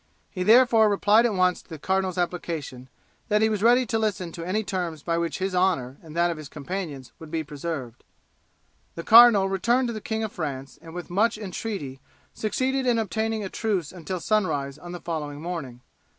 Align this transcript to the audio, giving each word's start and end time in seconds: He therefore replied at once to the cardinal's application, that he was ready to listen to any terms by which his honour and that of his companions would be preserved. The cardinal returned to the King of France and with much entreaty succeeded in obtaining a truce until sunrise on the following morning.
He 0.31 0.41
therefore 0.41 0.89
replied 0.89 1.27
at 1.27 1.33
once 1.35 1.61
to 1.61 1.69
the 1.69 1.77
cardinal's 1.77 2.17
application, 2.17 2.89
that 3.27 3.43
he 3.43 3.49
was 3.49 3.61
ready 3.61 3.85
to 3.85 3.99
listen 3.99 4.31
to 4.31 4.43
any 4.43 4.63
terms 4.63 5.03
by 5.03 5.19
which 5.19 5.37
his 5.37 5.53
honour 5.53 5.97
and 6.01 6.15
that 6.15 6.31
of 6.31 6.37
his 6.37 6.49
companions 6.49 7.11
would 7.19 7.29
be 7.29 7.43
preserved. 7.43 8.03
The 8.95 9.03
cardinal 9.03 9.47
returned 9.47 9.89
to 9.89 9.93
the 9.93 10.01
King 10.01 10.23
of 10.23 10.31
France 10.31 10.79
and 10.81 10.95
with 10.95 11.11
much 11.11 11.37
entreaty 11.37 11.99
succeeded 12.33 12.87
in 12.87 12.97
obtaining 12.97 13.43
a 13.43 13.47
truce 13.49 13.91
until 13.91 14.19
sunrise 14.19 14.79
on 14.79 14.91
the 14.91 14.99
following 15.01 15.39
morning. 15.39 15.81